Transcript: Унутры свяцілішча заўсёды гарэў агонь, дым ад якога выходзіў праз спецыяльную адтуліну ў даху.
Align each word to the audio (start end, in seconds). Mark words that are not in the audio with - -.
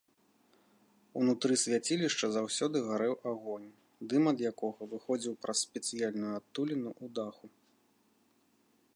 Унутры 1.19 1.53
свяцілішча 1.63 2.27
заўсёды 2.37 2.77
гарэў 2.87 3.13
агонь, 3.31 3.67
дым 4.13 4.23
ад 4.31 4.39
якога 4.51 4.81
выходзіў 4.93 5.33
праз 5.47 5.57
спецыяльную 5.67 6.31
адтуліну 6.39 6.89
ў 6.93 7.05
даху. 7.21 7.47